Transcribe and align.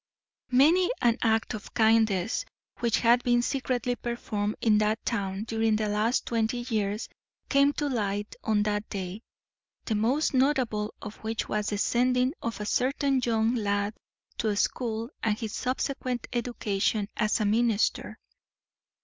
Many 0.49 0.89
an 1.03 1.19
act 1.21 1.53
of 1.53 1.75
kindness 1.75 2.43
which 2.79 3.01
had 3.01 3.21
been 3.21 3.43
secretly 3.43 3.95
performed 3.95 4.55
in 4.59 4.79
that 4.79 5.05
town 5.05 5.43
during 5.43 5.75
the 5.75 5.87
last 5.89 6.25
twenty 6.25 6.65
years 6.71 7.07
came 7.49 7.71
to 7.73 7.87
light 7.87 8.35
on 8.43 8.63
that 8.63 8.89
day, 8.89 9.21
the 9.85 9.93
most 9.93 10.33
notable 10.33 10.95
of 11.03 11.17
which 11.17 11.47
was 11.47 11.69
the 11.69 11.77
sending 11.77 12.33
of 12.41 12.59
a 12.59 12.65
certain 12.65 13.21
young 13.23 13.53
lad 13.53 13.93
to 14.39 14.55
school 14.55 15.11
and 15.21 15.37
his 15.37 15.53
subsequent 15.53 16.25
education 16.33 17.07
as 17.15 17.39
a 17.39 17.45
minister. 17.45 18.17